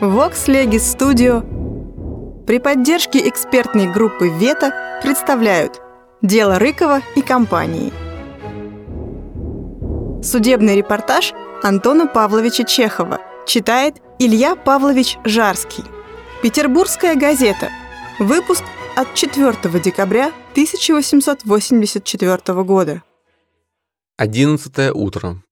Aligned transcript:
Vox 0.00 0.46
Legis 0.46 0.96
Studio 0.96 1.42
при 2.46 2.60
поддержке 2.60 3.28
экспертной 3.28 3.92
группы 3.92 4.28
«Вета» 4.28 5.00
представляют 5.02 5.82
«Дело 6.22 6.60
Рыкова 6.60 7.02
и 7.16 7.20
компании». 7.20 7.92
Судебный 10.22 10.76
репортаж 10.76 11.32
Антона 11.64 12.06
Павловича 12.06 12.62
Чехова 12.62 13.18
читает 13.44 13.96
Илья 14.20 14.54
Павлович 14.54 15.18
Жарский. 15.24 15.82
Петербургская 16.44 17.16
газета. 17.16 17.68
Выпуск 18.20 18.62
от 18.94 19.14
4 19.14 19.80
декабря 19.80 20.26
1884 20.52 22.62
года. 22.62 23.02
11 24.16 24.92
утро. 24.94 25.42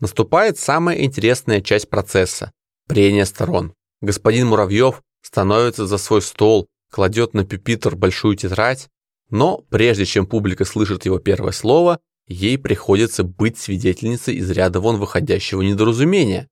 Наступает 0.00 0.58
самая 0.58 1.04
интересная 1.04 1.60
часть 1.60 1.90
процесса 1.90 2.52
прения 2.88 3.26
сторон. 3.26 3.74
Господин 4.00 4.48
Муравьев 4.48 5.02
становится 5.22 5.86
за 5.86 5.98
свой 5.98 6.22
стол, 6.22 6.66
кладет 6.90 7.34
на 7.34 7.44
пюпитр 7.44 7.94
большую 7.94 8.36
тетрадь, 8.36 8.88
но 9.30 9.58
прежде 9.70 10.06
чем 10.06 10.26
публика 10.26 10.64
слышит 10.64 11.04
его 11.04 11.18
первое 11.18 11.52
слово, 11.52 12.00
ей 12.26 12.58
приходится 12.58 13.24
быть 13.24 13.58
свидетельницей 13.58 14.36
из 14.36 14.50
ряда 14.50 14.80
вон 14.80 14.96
выходящего 14.96 15.62
недоразумения. 15.62 16.48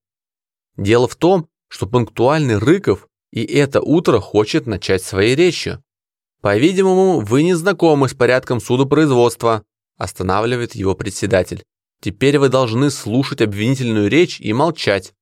Дело 0.77 1.09
в 1.09 1.17
том, 1.17 1.49
что 1.69 1.87
пунктуальный 1.87 2.59
Рыков 2.59 3.09
и 3.33 3.45
это 3.45 3.81
утро 3.81 4.21
хочет 4.21 4.67
начать 4.67 5.03
своей 5.03 5.35
речью. 5.35 5.83
По-видимому, 6.43 7.21
вы 7.21 7.43
не 7.43 7.55
знакомы 7.55 8.09
с 8.09 8.15
порядком 8.15 8.61
судопроизводства, 8.61 9.65
останавливает 9.97 10.75
его 10.75 10.95
председатель. 10.95 11.65
Теперь 12.01 12.39
вы 12.39 12.51
должны 12.51 12.91
слушать 12.91 13.41
обвинительную 13.41 14.09
речь 14.09 14.41
и 14.41 14.53
молчать 14.53 15.13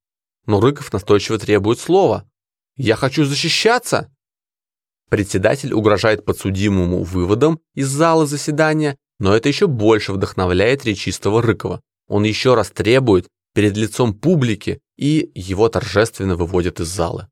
но 0.45 0.59
Рыков 0.59 0.91
настойчиво 0.93 1.37
требует 1.37 1.79
слова. 1.79 2.29
«Я 2.75 2.95
хочу 2.95 3.25
защищаться!» 3.25 4.11
Председатель 5.09 5.73
угрожает 5.73 6.25
подсудимому 6.25 7.03
выводом 7.03 7.59
из 7.73 7.87
зала 7.87 8.25
заседания, 8.25 8.97
но 9.19 9.35
это 9.35 9.47
еще 9.49 9.67
больше 9.67 10.13
вдохновляет 10.13 10.85
речистого 10.85 11.41
Рыкова. 11.41 11.81
Он 12.07 12.23
еще 12.23 12.55
раз 12.55 12.69
требует 12.71 13.27
перед 13.53 13.77
лицом 13.77 14.13
публики 14.13 14.79
и 14.97 15.31
его 15.33 15.69
торжественно 15.69 16.35
выводят 16.35 16.79
из 16.79 16.87
зала. 16.87 17.29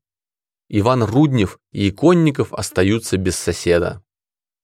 Иван 0.68 1.02
Руднев 1.02 1.58
и 1.72 1.90
Иконников 1.90 2.52
остаются 2.52 3.16
без 3.16 3.36
соседа. 3.36 4.02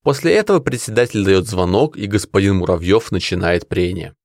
После 0.03 0.33
этого 0.33 0.59
председатель 0.59 1.23
дает 1.23 1.47
звонок, 1.47 1.95
и 1.95 2.07
господин 2.07 2.55
Муравьев 2.55 3.11
начинает 3.11 3.67
прение. 3.67 4.15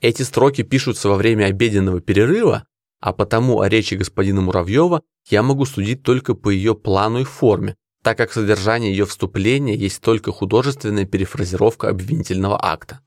Эти 0.00 0.22
строки 0.22 0.62
пишутся 0.62 1.08
во 1.08 1.16
время 1.16 1.46
обеденного 1.46 2.00
перерыва, 2.00 2.67
а 3.00 3.12
потому 3.12 3.60
о 3.60 3.68
речи 3.68 3.94
господина 3.94 4.40
Муравьева 4.40 5.02
я 5.28 5.42
могу 5.42 5.64
судить 5.64 6.02
только 6.02 6.34
по 6.34 6.50
ее 6.50 6.74
плану 6.74 7.20
и 7.20 7.24
форме, 7.24 7.76
так 8.02 8.16
как 8.16 8.32
содержание 8.32 8.90
ее 8.90 9.06
вступления 9.06 9.74
есть 9.74 10.00
только 10.00 10.32
художественная 10.32 11.04
перефразировка 11.04 11.88
обвинительного 11.88 12.58
акта. 12.62 13.00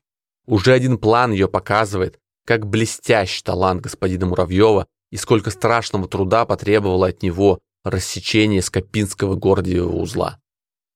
Уже 0.46 0.72
один 0.72 0.98
план 0.98 1.32
ее 1.32 1.48
показывает, 1.48 2.18
как 2.46 2.66
блестящий 2.66 3.42
талант 3.42 3.82
господина 3.82 4.26
Муравьева 4.26 4.86
и 5.10 5.16
сколько 5.16 5.50
страшного 5.50 6.08
труда 6.08 6.44
потребовало 6.44 7.08
от 7.08 7.22
него 7.22 7.60
рассечение 7.84 8.62
Скопинского 8.62 9.34
гордиевого 9.34 9.96
узла. 9.96 10.38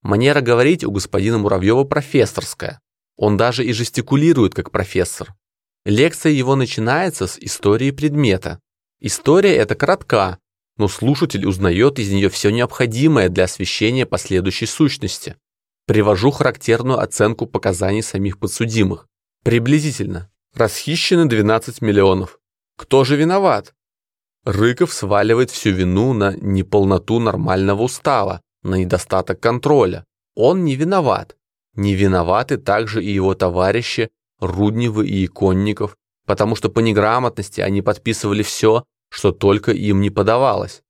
Манера 0.03 0.41
говорить 0.41 0.85
у 0.85 0.91
господина 0.91 1.39
Муравьева 1.39 1.85
профессорская. 1.85 2.81
Он 3.17 3.37
даже 3.37 3.65
и 3.65 3.73
жестикулирует 3.73 4.55
как 4.55 4.71
профессор. 4.71 5.35
Лекция 5.85 6.33
его 6.33 6.55
начинается 6.57 7.27
с 7.27 7.39
истории 7.39 7.91
предмета, 7.91 8.61
История 9.01 9.57
эта 9.57 9.75
коротка, 9.75 10.39
но 10.79 10.89
слушатель 10.89 11.47
узнает 11.47 11.99
из 11.99 12.11
нее 12.11 12.29
все 12.29 12.51
необходимое 12.51 13.29
для 13.29 13.45
освещения 13.45 14.07
последующей 14.07 14.67
сущности. 14.67 15.37
Привожу 15.87 16.31
характерную 16.31 16.99
оценку 16.99 17.47
показаний 17.47 18.03
самих 18.03 18.39
подсудимых. 18.39 19.07
Приблизительно. 19.45 20.31
Расхищены 20.55 21.27
12 21.27 21.83
миллионов. 21.83 22.41
Кто 22.77 23.05
же 23.05 23.17
виноват? 23.17 23.75
Рыков 24.45 24.93
сваливает 24.93 25.51
всю 25.51 25.71
вину 25.71 26.13
на 26.13 26.35
неполноту 26.37 27.19
нормального 27.19 27.83
устава, 27.83 28.41
на 28.63 28.77
недостаток 28.77 29.41
контроля. 29.41 30.05
Он 30.35 30.65
не 30.65 30.77
виноват. 30.77 31.37
Не 31.75 31.95
виноваты 31.95 32.57
также 32.57 33.05
и 33.05 33.13
его 33.13 33.35
товарищи 33.35 34.11
Рудневы 34.41 35.07
и 35.09 35.27
Иконников, 35.27 35.97
потому 36.27 36.57
что 36.57 36.69
по 36.69 36.81
неграмотности 36.81 37.61
они 37.61 37.81
подписывали 37.83 38.43
все, 38.43 38.85
что 39.11 39.33
только 39.33 39.73
им 39.73 40.01
не 40.01 40.11
подавалось. 40.11 40.83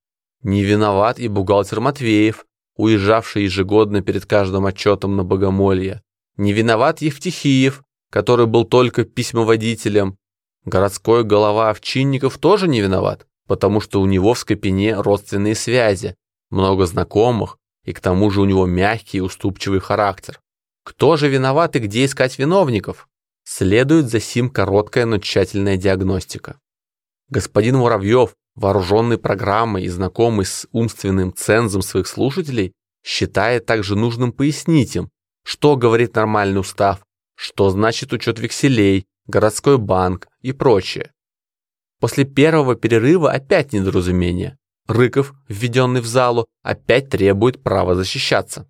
Не 0.42 0.64
виноват 0.64 1.18
и 1.18 1.28
бухгалтер 1.28 1.80
Матвеев, 1.80 2.46
уезжавший 2.76 3.44
ежегодно 3.44 4.02
перед 4.02 4.26
каждым 4.26 4.66
отчетом 4.66 5.16
на 5.16 5.24
богомолье. 5.24 6.02
Не 6.36 6.52
виноват 6.52 7.00
Евтихиев, 7.00 7.82
который 8.10 8.46
был 8.46 8.64
только 8.64 9.04
письмоводителем. 9.04 10.16
Городской 10.64 11.24
голова 11.24 11.70
Овчинников 11.70 12.38
тоже 12.38 12.68
не 12.68 12.80
виноват, 12.80 13.26
потому 13.46 13.80
что 13.80 14.00
у 14.00 14.06
него 14.06 14.34
в 14.34 14.38
Скопине 14.38 14.94
родственные 15.00 15.54
связи, 15.54 16.16
много 16.50 16.86
знакомых, 16.86 17.58
и 17.84 17.92
к 17.92 18.00
тому 18.00 18.30
же 18.30 18.40
у 18.40 18.44
него 18.44 18.66
мягкий 18.66 19.18
и 19.18 19.22
уступчивый 19.22 19.80
характер. 19.80 20.40
Кто 20.84 21.16
же 21.16 21.28
виноват 21.28 21.76
и 21.76 21.80
где 21.80 22.04
искать 22.04 22.38
виновников? 22.38 23.08
Следует 23.48 24.10
за 24.10 24.18
сим 24.18 24.50
короткая, 24.50 25.06
но 25.06 25.18
тщательная 25.18 25.76
диагностика. 25.76 26.58
Господин 27.28 27.76
Муравьев, 27.76 28.34
вооруженный 28.56 29.18
программой 29.18 29.84
и 29.84 29.88
знакомый 29.88 30.44
с 30.44 30.66
умственным 30.72 31.32
цензом 31.32 31.82
своих 31.82 32.08
слушателей, 32.08 32.72
считает 33.04 33.64
также 33.64 33.94
нужным 33.94 34.32
пояснить 34.32 34.96
им, 34.96 35.10
что 35.44 35.76
говорит 35.76 36.16
нормальный 36.16 36.60
устав, 36.60 37.06
что 37.36 37.70
значит 37.70 38.12
учет 38.12 38.40
векселей, 38.40 39.06
городской 39.28 39.78
банк 39.78 40.26
и 40.40 40.50
прочее. 40.52 41.12
После 42.00 42.24
первого 42.24 42.74
перерыва 42.74 43.30
опять 43.30 43.72
недоразумение. 43.72 44.58
Рыков, 44.88 45.34
введенный 45.48 46.00
в 46.00 46.06
залу, 46.06 46.46
опять 46.62 47.10
требует 47.10 47.62
права 47.62 47.94
защищаться. 47.94 48.68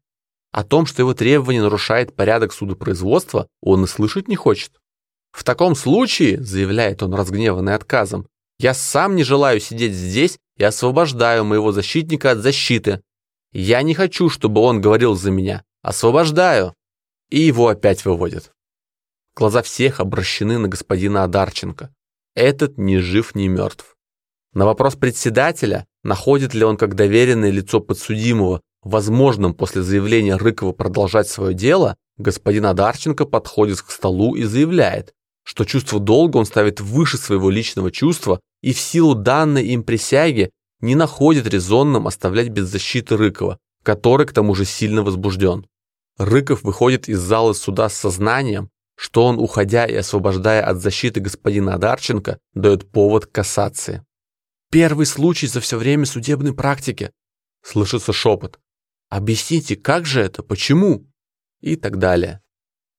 О 0.56 0.64
том, 0.64 0.86
что 0.86 1.02
его 1.02 1.12
требование 1.12 1.60
нарушает 1.60 2.16
порядок 2.16 2.50
судопроизводства, 2.50 3.46
он 3.60 3.84
и 3.84 3.86
слышать 3.86 4.26
не 4.26 4.36
хочет. 4.36 4.72
В 5.30 5.44
таком 5.44 5.74
случае, 5.74 6.42
заявляет 6.42 7.02
он, 7.02 7.12
разгневанный 7.12 7.74
отказом, 7.74 8.26
я 8.58 8.72
сам 8.72 9.16
не 9.16 9.22
желаю 9.22 9.60
сидеть 9.60 9.92
здесь 9.92 10.38
и 10.56 10.64
освобождаю 10.64 11.44
моего 11.44 11.72
защитника 11.72 12.30
от 12.30 12.38
защиты. 12.38 13.02
Я 13.52 13.82
не 13.82 13.92
хочу, 13.92 14.30
чтобы 14.30 14.62
он 14.62 14.80
говорил 14.80 15.14
за 15.14 15.30
меня. 15.30 15.62
Освобождаю. 15.82 16.72
И 17.28 17.38
его 17.38 17.68
опять 17.68 18.06
выводят. 18.06 18.50
Глаза 19.34 19.60
всех 19.60 20.00
обращены 20.00 20.56
на 20.56 20.68
господина 20.68 21.24
Адарченко. 21.24 21.94
Этот 22.34 22.78
ни 22.78 22.96
жив, 22.96 23.34
ни 23.34 23.46
мертв. 23.46 23.94
На 24.54 24.64
вопрос 24.64 24.96
председателя, 24.96 25.86
находит 26.02 26.54
ли 26.54 26.64
он 26.64 26.78
как 26.78 26.94
доверенное 26.94 27.50
лицо 27.50 27.78
подсудимого 27.78 28.62
возможным 28.86 29.54
после 29.54 29.82
заявления 29.82 30.36
Рыкова 30.36 30.72
продолжать 30.72 31.28
свое 31.28 31.54
дело, 31.54 31.96
господин 32.18 32.66
Адарченко 32.66 33.24
подходит 33.24 33.82
к 33.82 33.90
столу 33.90 34.34
и 34.36 34.44
заявляет, 34.44 35.12
что 35.44 35.64
чувство 35.64 36.00
долга 36.00 36.38
он 36.38 36.46
ставит 36.46 36.80
выше 36.80 37.18
своего 37.18 37.50
личного 37.50 37.90
чувства 37.90 38.40
и 38.62 38.72
в 38.72 38.78
силу 38.78 39.14
данной 39.14 39.66
им 39.66 39.82
присяги 39.82 40.50
не 40.80 40.94
находит 40.94 41.46
резонным 41.46 42.06
оставлять 42.06 42.48
без 42.48 42.68
защиты 42.68 43.16
Рыкова, 43.16 43.58
который 43.82 44.26
к 44.26 44.32
тому 44.32 44.54
же 44.54 44.64
сильно 44.64 45.02
возбужден. 45.02 45.66
Рыков 46.18 46.62
выходит 46.62 47.08
из 47.08 47.18
зала 47.18 47.52
суда 47.52 47.88
с 47.88 47.94
сознанием, 47.94 48.70
что 48.96 49.24
он, 49.24 49.38
уходя 49.38 49.84
и 49.84 49.94
освобождая 49.94 50.64
от 50.64 50.80
защиты 50.80 51.20
господина 51.20 51.74
Адарченко, 51.74 52.38
дает 52.54 52.90
повод 52.90 53.26
к 53.26 53.32
кассации. 53.32 54.04
«Первый 54.70 55.06
случай 55.06 55.46
за 55.46 55.60
все 55.60 55.76
время 55.76 56.06
судебной 56.06 56.54
практики»,— 56.54 57.10
слышится 57.62 58.12
шепот. 58.12 58.58
Объясните, 59.08 59.76
как 59.76 60.04
же 60.04 60.20
это, 60.20 60.42
почему? 60.42 61.06
И 61.60 61.76
так 61.76 61.98
далее. 61.98 62.42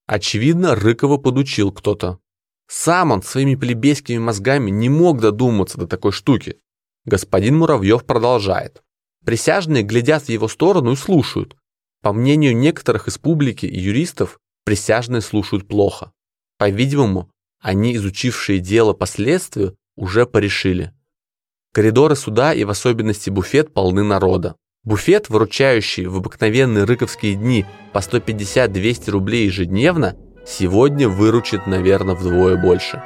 Очевидно, 0.06 0.76
Рыкова 0.76 1.18
подучил 1.18 1.72
кто-то. 1.72 2.20
Сам 2.68 3.12
он 3.12 3.24
своими 3.24 3.56
плебейскими 3.56 4.18
мозгами 4.18 4.70
не 4.70 4.90
мог 4.90 5.20
додуматься 5.20 5.78
до 5.78 5.88
такой 5.88 6.12
штуки. 6.12 6.60
Господин 7.06 7.58
Муравьев 7.58 8.06
продолжает. 8.06 8.84
Присяжные 9.26 9.84
глядят 9.84 10.24
в 10.24 10.30
его 10.30 10.48
сторону 10.48 10.92
и 10.92 10.96
слушают. 10.96 11.56
По 12.02 12.14
мнению 12.14 12.56
некоторых 12.56 13.08
из 13.08 13.18
публики 13.18 13.66
и 13.66 13.80
юристов, 13.80 14.40
присяжные 14.64 15.22
слушают 15.22 15.68
плохо. 15.68 16.12
По-видимому, 16.58 17.30
они, 17.60 17.96
изучившие 17.96 18.60
дело 18.60 18.94
по 18.94 19.06
следствию, 19.06 19.76
уже 19.96 20.26
порешили. 20.26 20.94
Коридоры 21.74 22.16
суда 22.16 22.54
и 22.54 22.64
в 22.64 22.70
особенности 22.70 23.30
буфет 23.30 23.74
полны 23.74 24.04
народа. 24.04 24.56
Буфет, 24.88 25.28
выручающий 25.28 26.06
в 26.06 26.16
обыкновенные 26.16 26.86
рыковские 26.86 27.36
дни 27.36 27.66
по 27.92 27.98
150-200 27.98 29.12
рублей 29.12 29.48
ежедневно, 29.48 30.16
сегодня 30.46 31.10
выручит, 31.10 31.68
наверное, 31.68 32.16
вдвое 32.16 32.56
больше. 32.56 33.04